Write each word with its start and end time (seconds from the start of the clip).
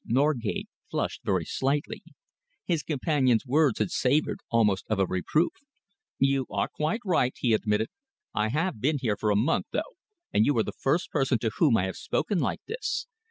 Norgate 0.03 0.67
flushed 0.89 1.21
very 1.23 1.45
slightly. 1.45 2.01
His 2.65 2.81
companion's 2.81 3.45
words 3.45 3.77
had 3.77 3.91
savoured 3.91 4.39
almost 4.49 4.83
of 4.89 4.97
a 4.97 5.05
reproof. 5.05 5.51
"You 6.17 6.47
are 6.49 6.67
quite 6.69 7.01
right," 7.05 7.35
he 7.37 7.53
admitted. 7.53 7.89
"I 8.33 8.47
have 8.47 8.81
been 8.81 8.97
here 8.99 9.15
for 9.15 9.29
a 9.29 9.35
month, 9.35 9.67
though, 9.71 9.97
and 10.33 10.43
you 10.43 10.57
are 10.57 10.63
the 10.63 10.71
first 10.71 11.11
person 11.11 11.37
to 11.37 11.51
whom 11.55 11.77
I 11.77 11.83
have 11.83 11.97
spoken 11.97 12.39
like 12.39 12.61
this. 12.67 13.05